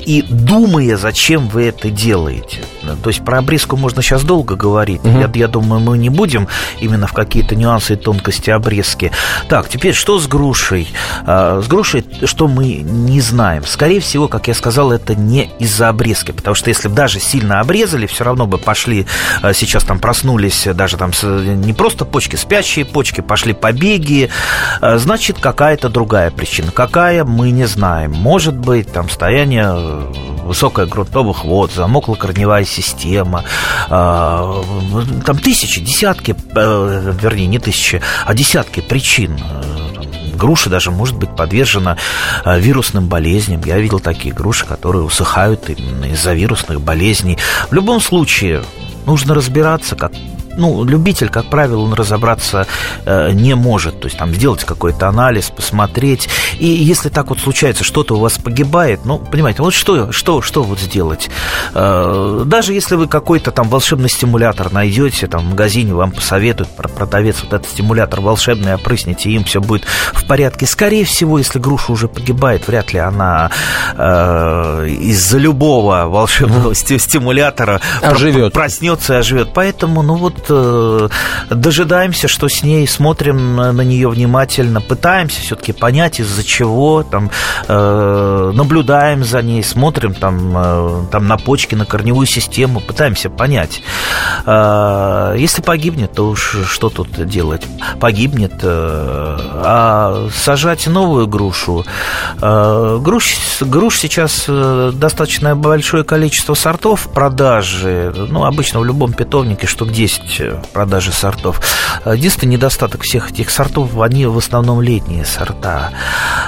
[0.07, 2.61] и думая, зачем вы это делаете.
[3.03, 5.01] То есть про обрезку можно сейчас долго говорить.
[5.03, 5.19] Угу.
[5.19, 6.47] Я, я думаю, мы не будем
[6.79, 9.11] именно в какие-то нюансы и тонкости обрезки.
[9.49, 10.87] Так, теперь что с грушей?
[11.25, 13.65] А, с грушей, что мы не знаем.
[13.65, 16.31] Скорее всего, как я сказал, это не из-за обрезки.
[16.31, 19.05] Потому что если бы даже сильно обрезали, все равно бы пошли,
[19.41, 24.29] а, сейчас там проснулись даже там не просто почки, спящие почки, пошли побеги.
[24.79, 26.71] А, значит, какая-то другая причина.
[26.71, 28.13] Какая, мы не знаем.
[28.13, 29.96] Может быть, там состояние
[30.43, 33.43] высокая грунтовых вод, замокла корневая система,
[33.89, 34.63] а,
[35.25, 39.37] там тысячи, десятки, э, вернее, не тысячи, а десятки причин
[40.37, 41.97] груша даже может быть подвержена
[42.45, 43.61] э, вирусным болезням.
[43.65, 47.37] Я видел такие груши, которые усыхают именно из-за вирусных болезней.
[47.69, 48.63] В любом случае,
[49.05, 50.13] нужно разбираться, как
[50.57, 52.67] ну, любитель, как правило, он разобраться
[53.05, 53.99] э, не может.
[53.99, 56.29] То есть там сделать какой-то анализ, посмотреть.
[56.59, 60.63] И если так вот случается, что-то у вас погибает, ну, понимаете, вот что, что, что
[60.63, 61.29] вот сделать?
[61.73, 67.43] Э, даже если вы какой-то там волшебный стимулятор найдете, там в магазине вам посоветуют продавец
[67.43, 70.65] вот этот стимулятор волшебный, опрысните, им все будет в порядке.
[70.65, 73.51] Скорее всего, если груша уже погибает, вряд ли она
[73.95, 78.53] э, из-за любого волшебного стимулятора оживет.
[78.53, 79.49] проснется и оживет.
[79.53, 81.09] Поэтому, ну вот э,
[81.49, 87.29] дожидаемся, что с ней, смотрим на нее внимательно, пытаемся все-таки понять, из-за чего, там,
[87.67, 93.81] э, наблюдаем за ней, смотрим там, там на почки, на корневую систему, пытаемся понять.
[94.45, 97.63] Если погибнет, то уж что тут делать?
[97.99, 98.53] Погибнет.
[98.63, 101.85] А сажать новую грушу,
[102.39, 109.91] груш, груш сейчас достаточно большое количество сортов в продаже, ну, обычно в любом питомнике штук
[109.91, 110.36] 10
[110.73, 111.61] продажи сортов.
[112.05, 115.91] Единственный недостаток всех этих сортов, они в основном летние сорта.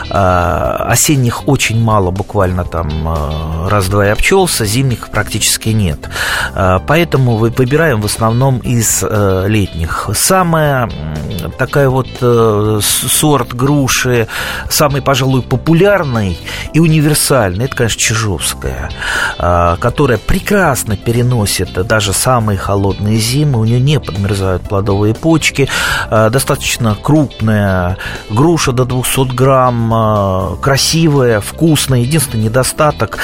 [0.09, 6.09] А, осенних очень мало, буквально там а, раз-два и обчелся, зимних практически нет.
[6.53, 10.09] А, поэтому выбираем в основном из э, летних.
[10.15, 10.89] Самая
[11.57, 14.27] такая вот э, сорт груши,
[14.69, 16.37] самый, пожалуй, популярный
[16.73, 18.89] и универсальный, это, конечно, Чижовская,
[19.37, 25.69] которая прекрасно переносит даже самые холодные зимы, у нее не подмерзают плодовые почки,
[26.09, 27.97] достаточно крупная
[28.29, 32.01] груша до 200 грамм, красивая, вкусная.
[32.01, 33.19] Единственный недостаток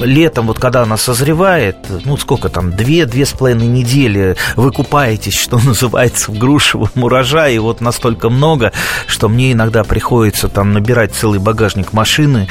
[0.00, 5.58] летом, вот когда она созревает, ну сколько там, две-две с половиной недели вы купаетесь, что
[5.64, 8.72] называется, в грушевом урожае, и вот настолько много,
[9.06, 12.48] что мне иногда приходится там набирать целый багажник машины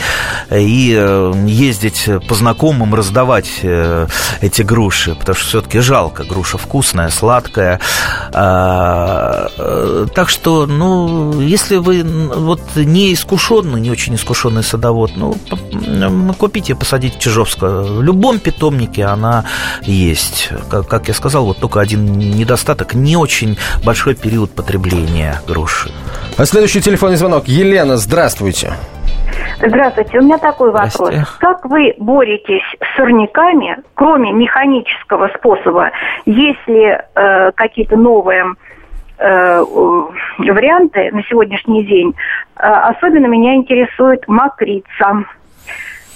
[0.52, 4.08] и э, ездить по знакомым, раздавать э,
[4.42, 7.80] эти груши, потому что все-таки жалко, груша вкусная, сладкая.
[8.34, 15.36] А, э, так что, ну, если вы вот не искушенный, не очень искушенный садовод, ну,
[16.38, 18.00] купите, посадите Чижовскую.
[18.00, 19.46] В любом питомнике она
[19.84, 20.50] есть.
[20.70, 25.92] Как я сказал, вот только один недостаток, не очень большой период потребления груши.
[26.36, 27.48] А следующий телефонный звонок.
[27.48, 28.76] Елена, здравствуйте.
[29.60, 31.38] Здравствуйте, у меня такой вопрос.
[31.40, 35.92] Как вы боретесь с сорняками, кроме механического способа,
[36.26, 38.46] если э, какие-то новые
[39.18, 39.64] э,
[40.38, 42.14] варианты на сегодняшний день,
[42.56, 45.26] э, особенно меня интересует макрица.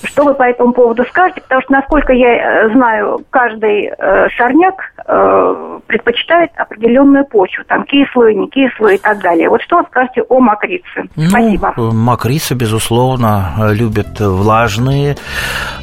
[0.04, 1.42] Что вы по этому поводу скажете?
[1.42, 8.38] Потому что, насколько я э, знаю, каждый э, сорняк э, предпочитает определенную почву, там кислую,
[8.38, 9.50] не кислую и так далее.
[9.50, 11.04] Вот что вы скажете о мокрице?
[11.16, 11.74] Ну, Спасибо.
[11.78, 15.18] Мокрица, безусловно, любит влажные,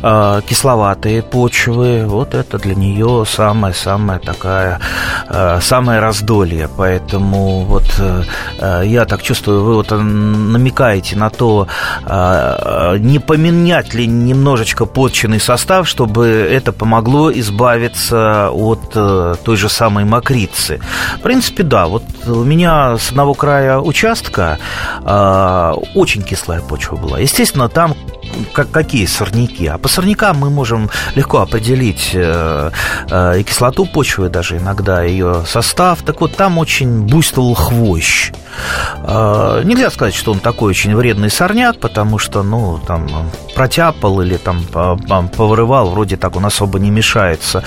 [0.03, 2.05] э, кисловатые почвы.
[2.07, 4.81] Вот это для нее самая-самая такая,
[5.29, 6.69] э, самое раздолье.
[6.77, 11.69] Поэтому вот э, я так чувствую, вы вот намекаете на то,
[12.05, 19.69] э, не поменять ли немножечко подчинный состав, чтобы это помогло избавиться от э, той же
[19.69, 20.81] самой мокрицы.
[21.19, 24.59] В принципе, да, вот у меня с одного края участка
[25.05, 27.19] э, очень кислая почва была.
[27.19, 27.95] Естественно, там
[28.53, 29.67] как, какие сорняки.
[29.67, 32.71] А по сорнякам мы можем легко определить э,
[33.11, 36.03] э, и кислоту почвы, даже иногда ее состав.
[36.03, 38.33] Так вот, там очень буйствовал хвощ.
[39.03, 43.09] Э, нельзя сказать, что он такой очень вредный сорняк, потому что, ну, там,
[43.55, 44.63] протяпал или там
[45.37, 47.63] повырывал, вроде так он особо не мешается.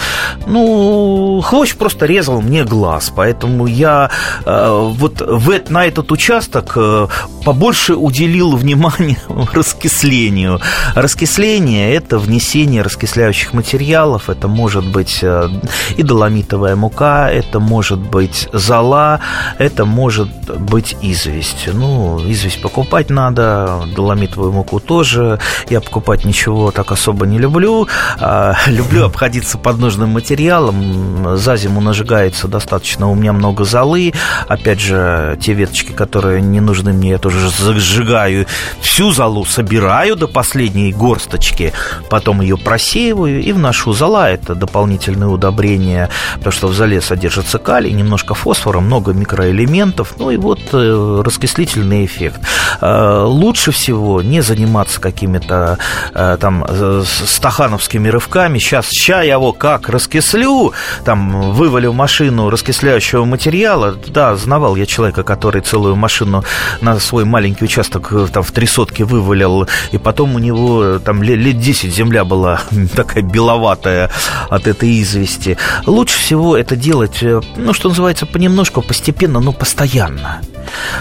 [0.48, 4.10] Ну, хвощ просто резал мне глаз, поэтому я
[4.46, 7.08] э, вот в, на этот участок э,
[7.46, 9.18] побольше уделил внимания
[9.54, 10.51] раскислению.
[10.96, 15.50] Раскисление– это внесение раскисляющих материалов, это может быть э,
[15.98, 19.20] и доломитовая мука, это может быть зола,
[19.58, 21.70] это может быть известь.
[21.72, 25.40] Ну, известь покупать надо, доломитовую муку тоже.
[25.70, 27.88] Я покупать ничего так особо не люблю.
[28.20, 31.38] А, люблю обходиться подножным материалом.
[31.38, 34.14] За зиму нажигается достаточно у меня много золы.
[34.48, 38.46] Опять же, те веточки, которые не нужны мне, я тоже зажигаю.
[38.82, 41.72] Всю золу собираю до последней горсточки,
[42.10, 43.94] потом ее просеиваю и вношу.
[43.94, 50.16] Зола– это дополнительное удобрение, потому что в золе содержится калий, немножко фосфора, много микроэлементов.
[50.18, 52.42] Ну и вот э, раскислительный эффект.
[52.82, 55.78] Э, лучше всего не заниматься какими-то
[56.16, 56.66] э, там
[57.06, 58.58] стахановскими рывками.
[58.58, 60.74] Сейчас, ща я его как раскислю,
[61.06, 63.96] там вывалю машину раскисляющего материала.
[64.08, 66.44] Да, знавал я человека, который целую машину
[66.82, 71.60] на свой маленький участок там в три сотки вывалил, и потом у него там лет
[71.60, 72.62] 10 земля была
[72.96, 74.10] такая беловатая
[74.50, 75.58] от этой извести.
[75.86, 77.24] Лучше всего это делать,
[77.56, 80.42] ну, что называется, понемножку, постепенно, но постоянно.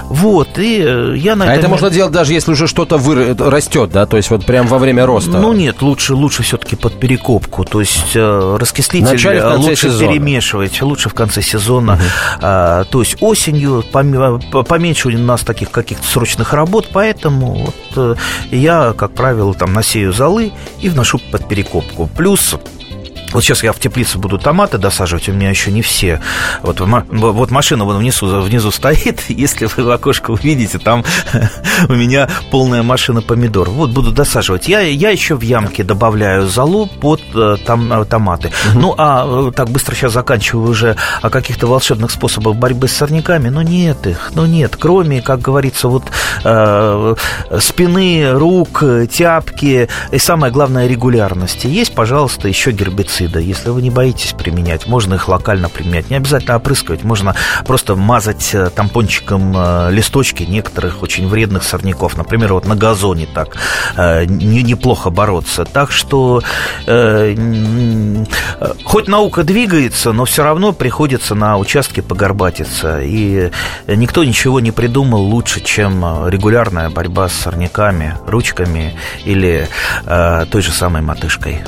[0.04, 1.56] Вот, и э, я, наверное...
[1.56, 3.34] А это можно делать даже если уже что-то вы...
[3.34, 4.06] растет, да?
[4.06, 5.38] То есть вот прям во время роста?
[5.38, 7.64] Ну нет, лучше, лучше все-таки под перекопку.
[7.64, 10.08] То есть э, раскислитель Начале, лучше сезона.
[10.12, 11.94] перемешивать, лучше в конце сезона.
[11.94, 12.02] Угу.
[12.42, 18.14] А, то есть осенью поменьше у нас таких каких-то срочных работ, поэтому вот э,
[18.50, 22.08] я, как правило, там насею золы и вношу под перекопку.
[22.16, 22.56] Плюс
[23.32, 26.20] вот сейчас я в теплице буду томаты досаживать, у меня еще не все.
[26.62, 31.04] Вот, вот машина вон внизу, внизу стоит, если вы в окошко увидите, там
[31.88, 33.70] у меня полная машина помидор.
[33.70, 34.68] Вот буду досаживать.
[34.68, 38.50] Я, я еще в ямке добавляю залу под э, там, э, томаты.
[38.72, 38.80] Угу.
[38.80, 43.48] Ну, а э, так быстро сейчас заканчиваю уже о каких-то волшебных способах борьбы с сорняками.
[43.48, 44.76] Ну, нет их, ну, нет.
[44.76, 46.04] Кроме, как говорится, вот
[46.44, 47.14] э,
[47.60, 51.68] спины, рук, тяпки и самое главное регулярности.
[51.68, 53.40] Есть, пожалуйста, еще гербицид гербицида.
[53.40, 56.10] Если вы не боитесь применять, можно их локально применять.
[56.10, 57.34] Не обязательно опрыскивать, можно
[57.66, 62.16] просто мазать э, тампончиком э, листочки некоторых очень вредных сорняков.
[62.16, 63.56] Например, вот на газоне так
[63.96, 65.64] э, неплохо бороться.
[65.64, 66.42] Так что
[68.84, 73.00] хоть наука двигается, но все равно приходится на участке погорбатиться.
[73.00, 73.50] И
[73.86, 79.68] никто ничего не придумал лучше, чем регулярная борьба с сорняками, ручками или
[80.04, 81.62] той же самой мотышкой.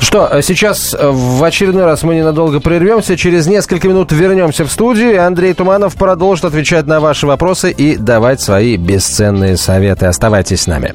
[0.00, 3.16] Что, сейчас в очередной раз мы ненадолго прервемся.
[3.16, 5.24] Через несколько минут вернемся в студию.
[5.24, 10.06] Андрей Туманов продолжит отвечать на ваши вопросы и давать свои бесценные советы.
[10.06, 10.94] Оставайтесь с нами.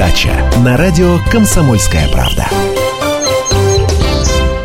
[0.00, 0.30] дача
[0.64, 2.46] на радио «Комсомольская правда».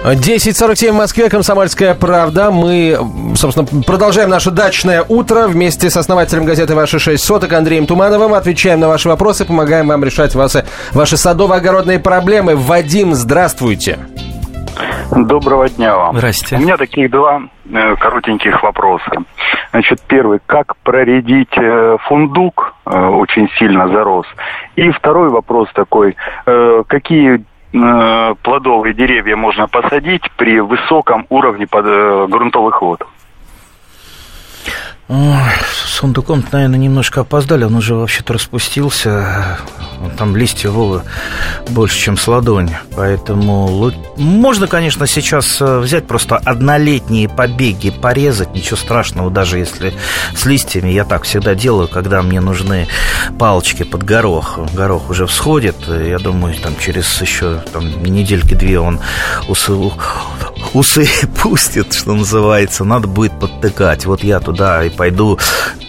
[0.06, 2.52] 10.47 в Москве, «Комсомольская правда».
[2.52, 2.98] Мы,
[3.36, 8.34] собственно, продолжаем наше дачное утро вместе с основателем газеты «Ваши шесть соток» Андреем Тумановым.
[8.34, 12.56] Отвечаем на ваши вопросы, помогаем вам решать ваши, ваши садово-огородные проблемы.
[12.56, 14.00] Вадим, здравствуйте.
[15.16, 16.18] Доброго дня вам.
[16.18, 16.56] Здрасте.
[16.58, 19.12] У меня таких два э, коротеньких вопроса.
[19.72, 24.26] Значит, первый, как проредить э, фундук, э, очень сильно зарос.
[24.76, 26.16] И второй вопрос такой,
[26.88, 31.86] какие плодовые деревья можно посадить при высоком уровне под,
[32.30, 33.06] грунтовых вод?
[35.08, 37.64] С сундуком наверное, немножко опоздали.
[37.64, 39.60] Он уже вообще-то распустился.
[40.18, 41.04] Там листья Вовы
[41.70, 42.72] больше, чем с ладонь.
[42.96, 48.54] Поэтому можно, конечно, сейчас э, взять просто однолетние побеги, порезать.
[48.54, 49.94] Ничего страшного, даже если
[50.36, 50.90] с листьями.
[50.90, 52.88] Я так всегда делаю, когда мне нужны
[53.38, 54.60] палочки под горох.
[54.74, 55.76] Горох уже всходит.
[55.88, 59.00] Я думаю, там через еще там, недельки-две он
[59.48, 59.74] усы,
[60.74, 61.08] усы
[61.42, 62.84] пустит, что называется.
[62.84, 64.06] Надо будет подтыкать.
[64.06, 65.38] Вот я туда и пойду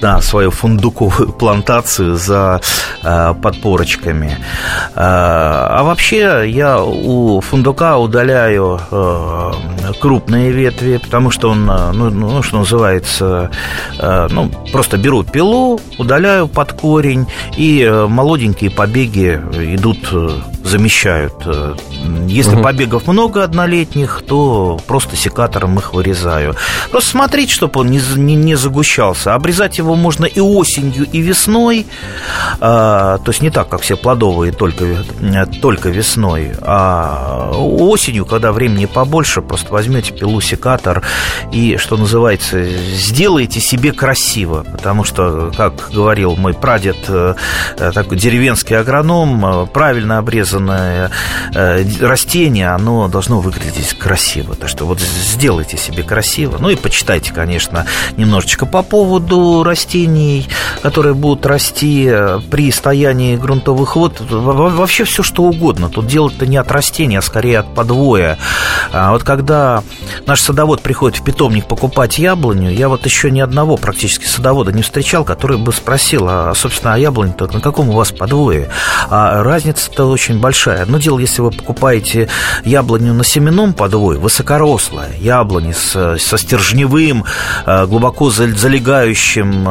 [0.00, 2.60] на свою фундуковую плантацию за
[3.02, 4.38] э, подпорочками.
[4.94, 9.52] Э, а вообще я у фундука удаляю э,
[10.00, 13.50] крупные ветви, потому что он, э, ну, ну что называется,
[13.98, 19.40] э, ну, просто беру пилу, удаляю под корень, и э, молоденькие побеги
[19.74, 20.28] идут, э,
[20.64, 21.34] замещают.
[22.26, 22.62] Если угу.
[22.62, 26.56] побегов много однолетних, то просто секатором их вырезаю.
[26.90, 29.34] Просто смотреть, чтобы он не, не, не загущался.
[29.34, 31.86] Обрезать его можно и осенью, и весной.
[32.60, 35.04] А, то есть не так, как все плодовые, только,
[35.60, 36.52] только весной.
[36.62, 41.02] А осенью, когда времени побольше, просто возьмете пилу, секатор
[41.52, 44.64] и, что называется, сделайте себе красиво.
[44.70, 47.34] Потому что, как говорил мой прадед, э,
[47.94, 51.10] такой деревенский агроном, э, правильно обрезанное
[51.54, 54.54] э, растение, оно должно выглядеть красиво.
[54.54, 56.56] Так что вот сделайте себе красиво.
[56.58, 60.48] Ну и почитайте, конечно, немножечко по поводу растений,
[60.82, 64.22] которые будут расти э, при стоянии грунтовых вод.
[64.30, 65.90] Вообще все, что угодно.
[65.90, 68.38] Тут дело-то не от растения, а скорее от подвоя.
[68.92, 69.82] А вот когда
[70.26, 74.80] наш садовод приходит в питомник покупать яблоню, я вот еще ни одного практически садовода не
[74.80, 78.70] встречал, который бы спросил, а, собственно, а яблонь-то на каком у вас подвое?
[79.10, 80.82] А разница-то очень большая.
[80.82, 82.28] Одно дело, если вы покупаете
[82.64, 87.24] яблоню на семенном подвое, высокорослая яблони с, со стержневым,
[87.66, 89.65] э, глубоко залегающим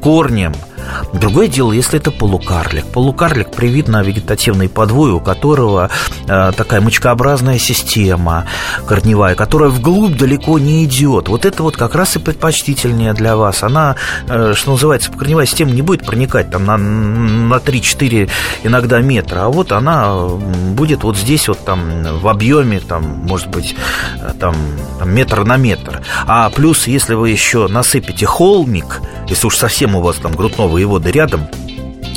[0.00, 0.52] корнем–
[1.12, 2.86] Другое дело, если это полукарлик.
[2.86, 5.90] Полукарлик привит на вегетативный подвой, у которого
[6.26, 8.46] э, такая мочкообразная система
[8.86, 11.28] корневая, которая вглубь далеко не идет.
[11.28, 13.62] Вот это вот как раз и предпочтительнее для вас.
[13.62, 13.96] Она,
[14.28, 18.30] э, что называется, корневая система не будет проникать там на, на 3-4
[18.64, 23.74] иногда метра, а вот она будет вот здесь вот там в объеме, там, может быть,
[24.20, 24.54] э, там,
[24.98, 26.02] там метр на метр.
[26.26, 31.10] А плюс, если вы еще насыпете холмик, если уж совсем у вас там грудного воеводы
[31.10, 31.46] рядом,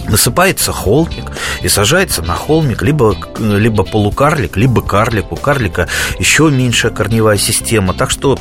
[0.08, 1.32] насыпается холмик
[1.62, 5.32] и сажается на холмик либо, либо полукарлик, либо карлик.
[5.32, 5.88] У карлика
[6.20, 7.94] еще меньшая корневая система.
[7.94, 8.38] Так что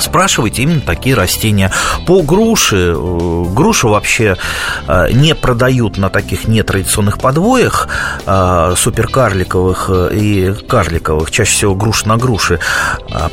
[0.00, 1.72] Спрашивайте именно такие растения.
[2.06, 4.36] По груши, э, грушу вообще
[4.86, 7.88] э, не продают на таких нетрадиционных подвоях
[8.26, 12.60] э, суперкарликовых и карликовых, чаще всего груш на груши,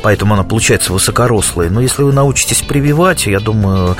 [0.02, 1.70] поэтому она получается высокорослой.
[1.70, 3.96] Но если вы научитесь прививать, я думаю,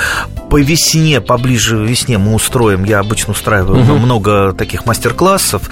[0.50, 3.94] по весне, поближе к весне мы устроим, я обычно устраиваю угу.
[3.98, 5.68] много таких мастер-классов,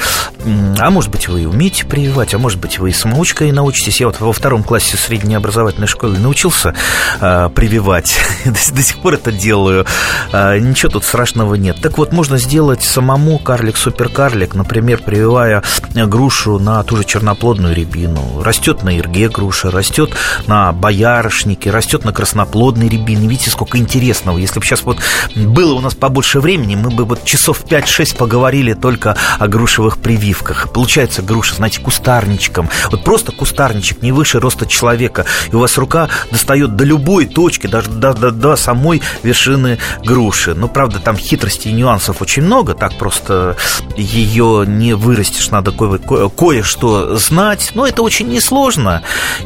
[0.79, 4.01] а может быть вы умеете прививать, а может быть вы и самоучкой научитесь.
[4.01, 6.75] Я вот во втором классе средней образовательной школы научился
[7.21, 9.87] э, прививать, до, до сих пор это делаю,
[10.33, 11.81] э, ничего тут страшного нет.
[11.81, 15.63] Так вот, можно сделать самому карлик-суперкарлик, например, прививая
[15.95, 18.43] грушу на ту же черноплодную рябину.
[18.43, 20.11] Растет на ирге груша, растет
[20.47, 23.29] на боярышнике, растет на красноплодной рябине.
[23.29, 24.99] Видите, сколько интересного, если бы сейчас вот
[25.35, 30.73] было у нас побольше времени, мы бы вот часов 5-6 поговорили только о грушевых прививках.
[30.73, 32.69] Получается груша, знаете, кустарничком.
[32.91, 35.25] Вот просто кустарничек, не выше роста человека.
[35.53, 40.55] И у вас рука достает до любой точки, даже до, до, до самой вершины груши.
[40.55, 42.75] Но, правда, там хитростей и нюансов очень много.
[42.75, 43.57] Так просто
[43.97, 47.73] ее не вырастешь, надо кое- кое- кое-что знать.
[47.75, 49.03] Но это очень несложно.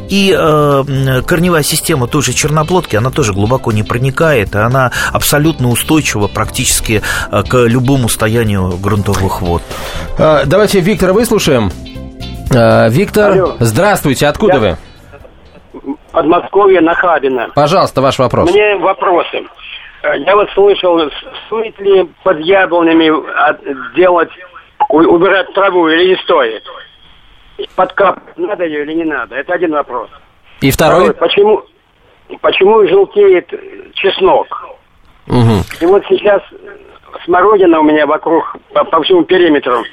[0.09, 5.69] И э, корневая система той же черноплодки, она тоже глубоко не проникает, и она абсолютно
[5.69, 7.01] устойчива практически
[7.31, 9.61] э, к любому состоянию грунтовых вод.
[10.17, 11.71] А, давайте Виктора выслушаем.
[12.51, 13.55] А, Виктор, Алло.
[13.59, 14.59] здравствуйте, откуда Я...
[14.59, 14.77] вы?
[16.11, 17.49] Подмосковье, Нахабино.
[17.55, 18.49] Пожалуйста, ваш вопрос.
[18.51, 19.45] Мне вопросы.
[20.03, 20.99] Я вот слышал,
[21.47, 23.11] стоит ли под яблонями
[23.95, 24.29] делать,
[24.89, 26.63] убирать траву или не стоит?
[27.75, 29.35] Подкапывать надо ее или не надо?
[29.35, 30.09] Это один вопрос.
[30.61, 31.11] И второй?
[31.11, 31.63] второй почему,
[32.41, 33.53] почему желтеет
[33.93, 34.47] чеснок?
[35.27, 35.63] Угу.
[35.81, 36.41] И вот сейчас
[37.25, 39.83] смородина у меня вокруг, по, по всему периметру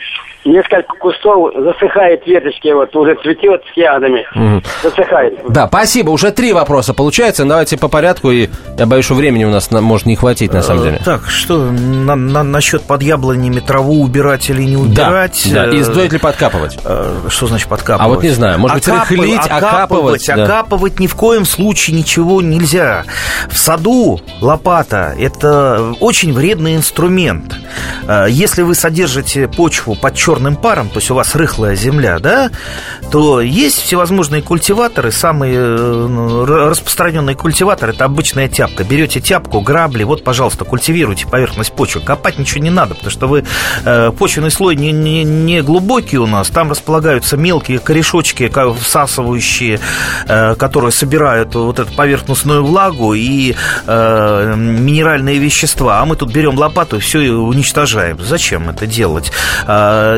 [0.44, 4.62] несколько кустов засыхает веточки, вот уже цветет с ягодами, угу.
[4.82, 5.38] засыхает.
[5.48, 6.10] Да, спасибо.
[6.10, 7.44] Уже три вопроса получается.
[7.44, 10.84] Давайте по порядку, и я боюсь, что времени у нас может не хватить, на самом
[10.84, 11.00] деле.
[11.04, 15.48] Так, что на, на, насчет под яблонями траву убирать или не убирать?
[15.52, 15.72] Да, да.
[15.72, 16.78] и стоит ли подкапывать?
[16.84, 18.06] Э, что значит подкапывать?
[18.06, 19.62] А вот не знаю, может быть, рыхлить, окапывать?
[19.62, 20.44] Окапывать, да.
[20.44, 23.04] окапывать ни в коем случае ничего нельзя.
[23.48, 27.56] В саду лопата– это очень вредный инструмент.
[28.06, 32.18] Э, если вы содержите почву под черным черным паром, то есть у вас рыхлая земля,
[32.18, 32.50] да,
[33.10, 35.10] то есть всевозможные культиваторы.
[35.10, 38.84] Самый э, распространенный культиватор– это обычная тяпка.
[38.84, 42.02] Берете тяпку, грабли, вот, пожалуйста, культивируйте поверхность почвы.
[42.02, 43.44] Копать ничего не надо, потому что вы
[43.84, 49.80] э, почвенный слой не, не, не глубокий у нас, там располагаются мелкие корешочки, всасывающие,
[50.28, 53.54] э, которые собирают вот эту поверхностную влагу и
[53.86, 56.00] минеральные вещества.
[56.00, 58.18] А мы тут берем лопату и все уничтожаем.
[58.20, 59.32] Зачем это делать?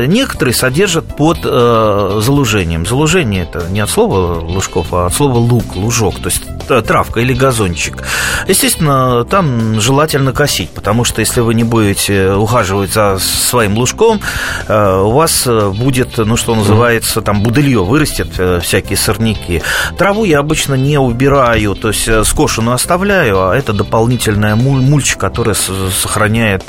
[0.07, 2.85] Некоторые содержат под э, залужением.
[2.85, 7.33] Залужение это не от слова лужков, а от слова лук, лужок, то есть травка или
[7.33, 8.03] газончик.
[8.47, 14.21] Естественно, там желательно косить, потому что если вы не будете ухаживать за своим лужком,
[14.67, 19.61] э, у вас будет, ну что называется, там будылье вырастет, э, всякие сорняки.
[19.97, 25.55] Траву я обычно не убираю, то есть э, скошенную оставляю, а это дополнительная мульча, которая
[25.55, 26.63] сохраняет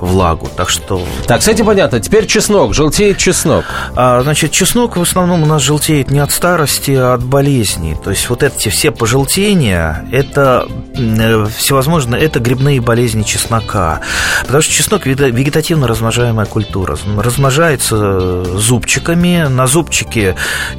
[0.00, 0.48] влагу.
[0.56, 1.02] Так что...
[1.26, 2.00] Так, с этим понятно.
[2.00, 3.64] Теперь чеснок, желтеет чеснок?
[3.96, 7.96] А, значит, чеснок в основном у нас желтеет не от старости, а от болезней.
[8.02, 9.43] То есть вот эти все пожелтения,
[10.10, 10.66] это
[10.96, 14.00] э, всевозможно, это грибные болезни чеснока.
[14.42, 16.96] Потому что чеснок вегетативно размножаемая культура.
[17.16, 19.46] Размножается зубчиками.
[19.48, 20.34] На зубчике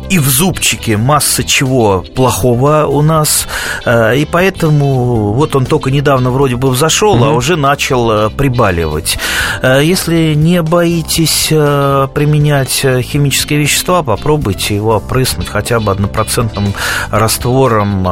[0.09, 3.47] и в зубчике масса чего плохого у нас.
[3.86, 7.30] Э, и поэтому вот он только недавно вроде бы взошел, mm-hmm.
[7.30, 9.18] а уже начал э, прибаливать.
[9.63, 16.74] Если не боитесь применять э, химические вещества, попробуйте его опрыснуть хотя бы однопроцентным
[17.11, 18.03] раствором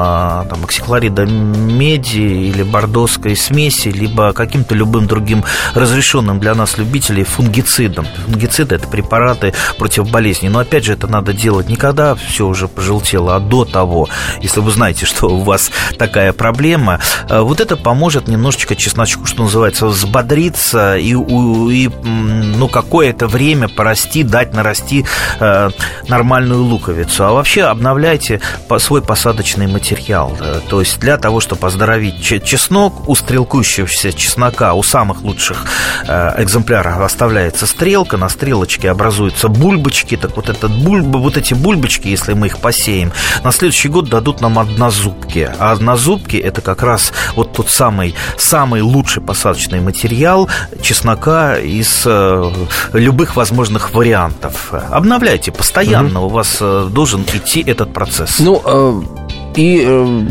[0.45, 8.07] там, оксихлорида меди или бордоской смеси, либо каким-то любым другим разрешенным для нас любителей фунгицидом.
[8.25, 10.49] Фунгициды– это препараты против болезней.
[10.49, 14.07] Но, опять же, это надо делать не когда все уже пожелтело, а до того.
[14.41, 19.43] Если вы знаете, что у вас такая проблема, э, вот это поможет немножечко чесночку, что
[19.43, 25.05] называется, взбодриться и, и ну, какое-то время порасти, дать нарасти
[25.39, 25.69] э,
[26.07, 27.25] нормальную луковицу.
[27.25, 28.41] А вообще обновляйте
[28.79, 30.32] свой посадочный материал.
[30.33, 30.61] Материал.
[30.69, 35.65] То есть для того, чтобы оздоровить чеснок, у стрелкующегося чеснока, у самых лучших
[36.07, 42.33] экземпляров оставляется стрелка, на стрелочке образуются бульбочки, так вот, этот бульба, вот эти бульбочки, если
[42.33, 43.11] мы их посеем,
[43.43, 45.51] на следующий год дадут нам однозубки.
[45.59, 50.49] А однозубки– это как раз вот тот самый, самый лучший посадочный материал
[50.81, 52.51] чеснока из э,
[52.93, 54.73] любых возможных вариантов.
[54.73, 56.27] Обновляйте постоянно, угу.
[56.27, 58.39] у вас э, должен идти этот процесс.
[58.39, 59.22] Ну, э,
[59.55, 60.25] и э,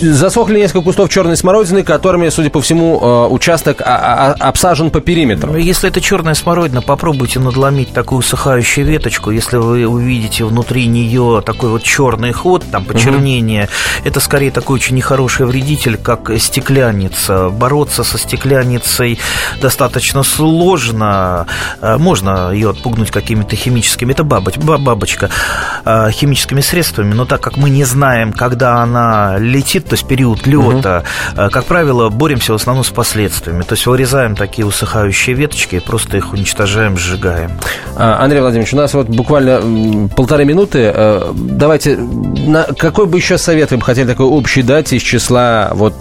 [0.00, 5.00] засохли несколько кустов черной смородины, которыми, судя по всему, э, участок а, а, обсажен по
[5.00, 5.56] периметру.
[5.56, 9.30] Если это черная смородина, попробуйте надломить такую усыхающую веточку.
[9.30, 14.08] Если вы увидите внутри нее такой вот черный ход, там почернение, угу.
[14.08, 17.50] это скорее такой очень нехороший вредитель, как стекляница.
[17.50, 19.18] Бороться со стекляницей
[19.60, 21.46] достаточно сложно.
[21.80, 25.30] Э, можно ее отпугнуть какими-то химическими, это бабоч, бабочка,
[25.84, 30.08] э, химическими средствами, но так как мы не знаем, как когда она летит, то есть
[30.08, 31.50] период лета, угу.
[31.50, 33.62] как правило, боремся в основном с последствиями.
[33.62, 37.52] То есть вырезаем такие усыхающие веточки и просто их уничтожаем, сжигаем.
[37.96, 40.90] А, Андрей Владимирович, у нас вот буквально полторы минуты.
[40.92, 45.70] Э, давайте, на какой бы еще совет вы бы хотели такой общий дать из числа
[45.72, 45.94] вот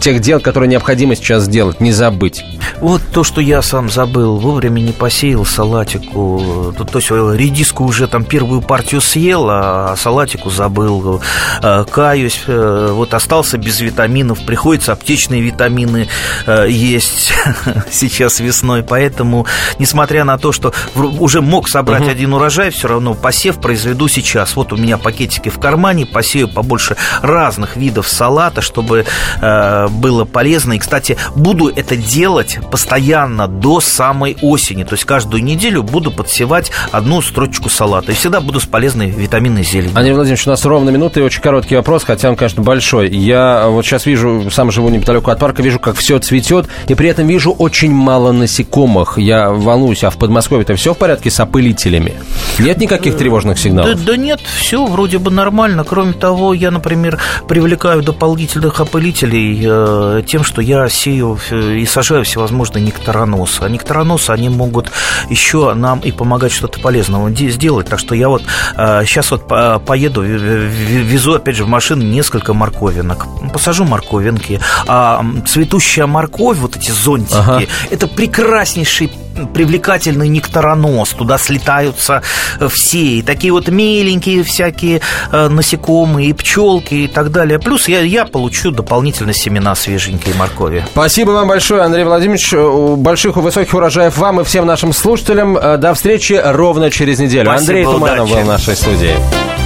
[0.00, 2.42] тех дел, которые необходимо сейчас сделать, не забыть?
[2.80, 8.08] Вот то, что я сам забыл, вовремя не посеял салатику, то, то есть редиску уже
[8.08, 11.20] там первую партию съел, а салатику забыл.
[11.66, 16.06] Э, каюсь, э, вот остался без витаминов, приходится аптечные витамины
[16.46, 17.32] э, есть
[17.90, 19.46] сейчас весной, поэтому,
[19.80, 22.10] несмотря на то, что уже мог собрать угу.
[22.10, 24.54] один урожай, все равно посев произведу сейчас.
[24.54, 29.04] Вот у меня пакетики в кармане, посею побольше разных видов салата, чтобы
[29.40, 30.74] было полезно.
[30.74, 36.70] И, кстати, буду это делать постоянно до самой осени, то есть каждую неделю буду подсевать
[36.92, 38.12] одну строчку салата.
[38.12, 39.96] И всегда буду с полезной витаминной зеленью.
[39.96, 43.08] Андрей Владимирович, у нас ровно минута и очень короткий вопрос, хотя он, конечно, большой.
[43.08, 47.08] Я вот сейчас вижу, сам живу неподалеку от парка, вижу, как все цветет, и при
[47.08, 49.18] этом вижу очень мало насекомых.
[49.18, 52.14] Я волнуюсь, а в Подмосковье-то все в порядке с опылителями?
[52.58, 54.04] Нет никаких тревожных сигналов?
[54.04, 55.84] Да, да нет, все вроде бы нормально.
[55.84, 62.84] Кроме того, я, например, привлекаю дополнительных опылителей э, тем, что я сею и сажаю всевозможные
[62.84, 63.62] нектароносы.
[63.62, 64.90] А нектароносы, они могут
[65.30, 67.88] еще нам и помогать что-то полезного сделать.
[67.88, 68.42] Так что я вот
[68.76, 69.46] э, сейчас вот
[69.84, 73.28] поеду, везу опять же, в машину несколько морковинок.
[73.52, 74.60] Посажу морковинки.
[74.88, 77.62] А цветущая морковь, вот эти зонтики, ага.
[77.88, 79.12] это прекраснейший
[79.54, 81.10] привлекательный нектаронос.
[81.10, 82.22] Туда слетаются
[82.58, 83.18] э, все.
[83.18, 87.60] И такие вот миленькие всякие э, насекомые, и пчелки и так далее.
[87.60, 90.84] Плюс я, я получу дополнительно семена свеженькие моркови.
[90.90, 92.54] Спасибо вам большое, Андрей Владимирович.
[92.98, 95.56] Больших и высоких урожаев вам и всем нашим слушателям.
[95.56, 97.50] Э, до встречи ровно через неделю.
[97.50, 98.34] Спасибо, Андрей Туманов удачи.
[98.34, 99.65] был в нашей студии.